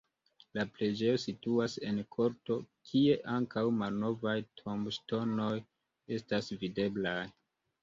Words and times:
La 0.57 0.63
preĝejo 0.77 1.19
situas 1.23 1.75
en 1.89 1.99
korto, 2.15 2.57
kie 2.93 3.19
ankaŭ 3.35 3.65
malnovaj 3.83 4.35
tomboŝtonoj 4.63 5.53
estas 6.19 6.53
videblaj. 6.67 7.21